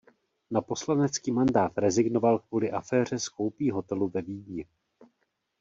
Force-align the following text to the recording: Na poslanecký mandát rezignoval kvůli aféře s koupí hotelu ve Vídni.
Na 0.51 0.61
poslanecký 0.61 1.31
mandát 1.31 1.71
rezignoval 1.77 2.39
kvůli 2.39 2.71
aféře 2.71 3.19
s 3.19 3.29
koupí 3.29 3.71
hotelu 3.71 4.09
ve 4.09 4.21
Vídni. 4.21 4.65